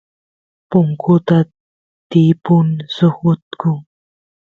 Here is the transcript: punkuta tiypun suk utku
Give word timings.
punkuta 0.69 1.37
tiypun 2.09 2.67
suk 2.95 3.17
utku 3.31 3.71